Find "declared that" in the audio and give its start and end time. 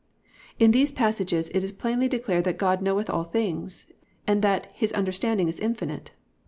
2.07-2.57